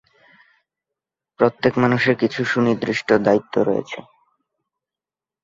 [1.39, 3.99] প্রত্যেক মানুষের কিছু সুনির্দিষ্ট দায়িত্বও রয়েছে।